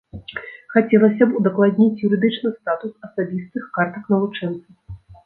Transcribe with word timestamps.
Хацелася 0.75 1.23
б 1.33 1.35
удакладніць 1.41 2.03
юрыдычны 2.07 2.49
статус 2.61 2.97
асабістых 3.09 3.69
картак 3.77 4.09
навучэнца. 4.15 4.69